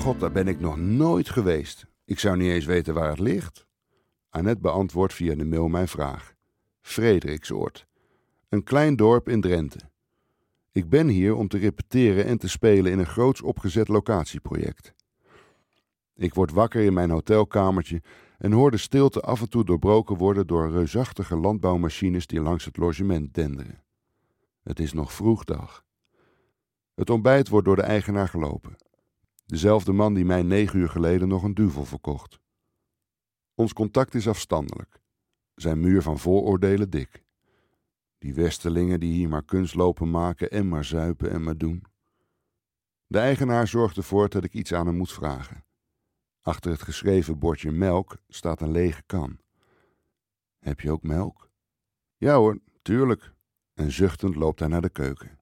[0.00, 1.86] God, daar ben ik nog nooit geweest.
[2.04, 3.66] Ik zou niet eens weten waar het ligt.
[4.30, 6.34] Annette beantwoordt via de mail mijn vraag.
[6.80, 7.86] Frederiksoord.
[8.48, 9.78] Een klein dorp in Drenthe.
[10.72, 14.94] Ik ben hier om te repeteren en te spelen in een groots opgezet locatieproject.
[16.14, 18.02] Ik word wakker in mijn hotelkamertje
[18.38, 22.76] en hoor de stilte af en toe doorbroken worden door reusachtige landbouwmachines die langs het
[22.76, 23.82] logement denderen.
[24.62, 25.84] Het is nog vroegdag.
[26.94, 28.76] Het ontbijt wordt door de eigenaar gelopen.
[29.50, 32.40] Dezelfde man die mij negen uur geleden nog een duvel verkocht.
[33.54, 35.00] Ons contact is afstandelijk.
[35.54, 37.24] Zijn muur van vooroordelen dik.
[38.18, 41.84] Die westerlingen die hier maar kunst lopen maken en maar zuipen en maar doen.
[43.06, 45.64] De eigenaar zorgt ervoor dat ik iets aan hem moet vragen.
[46.40, 49.38] Achter het geschreven bordje melk staat een lege kan.
[50.58, 51.50] Heb je ook melk?
[52.16, 53.32] Ja hoor, tuurlijk.
[53.74, 55.38] En zuchtend loopt hij naar de keuken.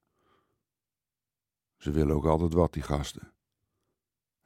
[1.77, 3.33] Ze willen ook altijd wat, die gasten.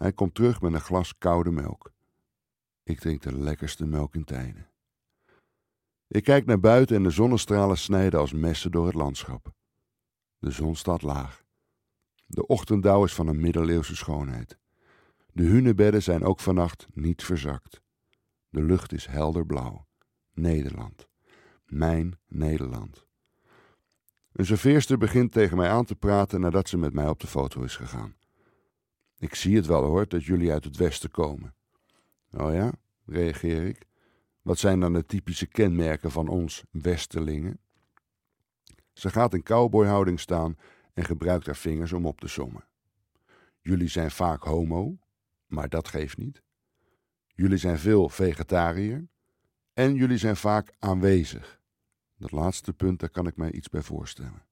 [0.03, 1.93] Hij komt terug met een glas koude melk.
[2.83, 4.71] Ik drink de lekkerste melk in tijden.
[6.09, 9.53] Ik kijk naar buiten en de zonnestralen snijden als messen door het landschap.
[10.39, 11.45] De zon staat laag.
[12.27, 14.59] De ochtenddauw is van een middeleeuwse schoonheid.
[15.33, 17.81] De hunebedden zijn ook vannacht niet verzakt.
[18.49, 19.87] De lucht is helder blauw.
[20.35, 21.09] Nederland.
[21.67, 23.07] Mijn Nederland.
[24.33, 27.63] Een serveerster begint tegen mij aan te praten nadat ze met mij op de foto
[27.63, 28.21] is gegaan.
[29.23, 31.55] Ik zie het wel hoor, dat jullie uit het westen komen.
[32.31, 32.73] Oh ja,
[33.07, 33.87] reageer ik.
[34.41, 37.59] Wat zijn dan de typische kenmerken van ons westerlingen?
[38.93, 40.57] Ze gaat in cowboyhouding staan
[40.95, 42.65] en gebruikt haar vingers om op te sommen.
[43.61, 44.99] Jullie zijn vaak homo,
[45.47, 46.43] maar dat geeft niet.
[47.27, 49.09] Jullie zijn veel vegetariër
[49.73, 51.61] en jullie zijn vaak aanwezig.
[52.17, 54.47] Dat laatste punt, daar kan ik mij iets bij voorstellen.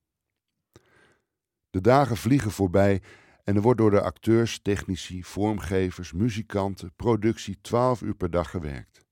[1.70, 3.02] De dagen vliegen voorbij
[3.50, 9.04] en er wordt door de acteurs, technici, vormgevers, muzikanten, productie twaalf uur per dag gewerkt.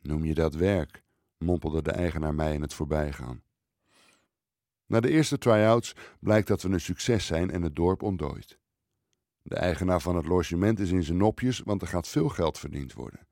[0.00, 1.04] Noem je dat werk?
[1.38, 3.42] mompelde de eigenaar mij in het voorbijgaan.
[4.86, 8.58] Na de eerste try-outs blijkt dat we een succes zijn en het dorp ontdooit.
[9.42, 12.92] De eigenaar van het logement is in zijn nopjes, want er gaat veel geld verdiend
[12.92, 13.26] worden.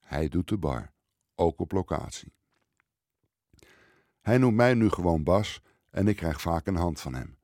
[0.00, 0.92] Hij doet de bar,
[1.34, 2.32] ook op locatie.
[4.20, 7.38] Hij noemt mij nu gewoon Bas en ik krijg vaak een hand van hem.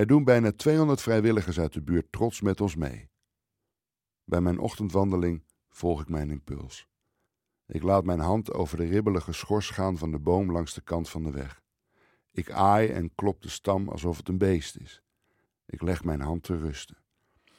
[0.00, 3.10] Er doen bijna 200 vrijwilligers uit de buurt trots met ons mee.
[4.24, 6.88] Bij mijn ochtendwandeling volg ik mijn impuls.
[7.66, 11.08] Ik laat mijn hand over de ribbelige schors gaan van de boom langs de kant
[11.08, 11.62] van de weg.
[12.30, 15.02] Ik aai en klop de stam alsof het een beest is.
[15.66, 16.96] Ik leg mijn hand te rusten.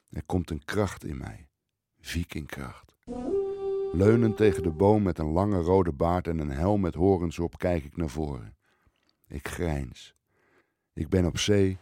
[0.09, 1.47] Er komt een kracht in mij.
[1.99, 2.95] Vikingkracht.
[3.91, 7.57] Leunend tegen de boom met een lange rode baard en een helm met horens op,
[7.57, 8.57] kijk ik naar voren.
[9.27, 10.15] Ik grijns.
[10.93, 11.77] Ik ben op zee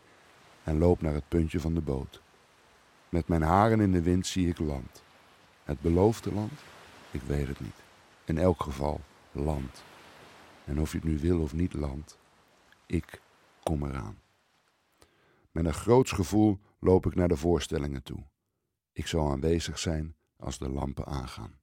[0.69, 2.21] en loop naar het puntje van de boot.
[3.09, 5.03] Met mijn haren in de wind zie ik land.
[5.63, 6.51] Het beloofde land?
[7.11, 7.83] Ik weet het niet.
[8.25, 9.83] In elk geval land.
[10.65, 12.17] En of je het nu wil of niet land,
[12.85, 13.21] ik
[13.63, 14.19] kom eraan.
[15.51, 18.23] Met een groots gevoel loop ik naar de voorstellingen toe.
[18.93, 21.59] Ik zal aanwezig zijn als de lampen aangaan.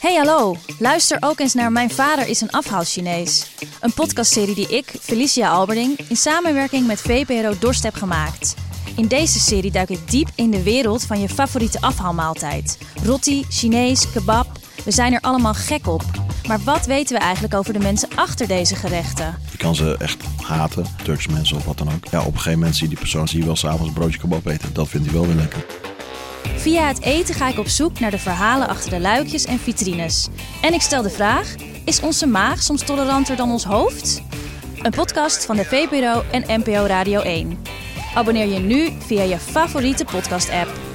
[0.00, 3.50] Hey hallo, luister ook eens naar Mijn Vader is een afhaal-Chinees.
[3.80, 8.54] Een podcastserie die ik, Felicia Alberding, in samenwerking met VPRO Dorst heb gemaakt.
[8.96, 12.78] In deze serie duik ik diep in de wereld van je favoriete afhaalmaaltijd.
[13.04, 14.46] Roti, Chinees, kebab,
[14.84, 16.04] we zijn er allemaal gek op.
[16.46, 19.38] Maar wat weten we eigenlijk over de mensen achter deze gerechten?
[19.50, 22.06] Je kan ze echt haten, Turkse mensen of wat dan ook.
[22.10, 24.18] Ja, op een gegeven moment zie je die persoon zie je wel s'avonds een broodje
[24.18, 24.72] kebab eten.
[24.72, 25.64] Dat vindt hij wel weer lekker.
[26.60, 30.28] Via het eten ga ik op zoek naar de verhalen achter de luikjes en vitrines.
[30.62, 31.54] En ik stel de vraag:
[31.84, 34.22] is onze maag soms toleranter dan ons hoofd?
[34.82, 37.58] Een podcast van de VPRO en NPO Radio 1.
[38.14, 40.89] Abonneer je nu via je favoriete podcast-app.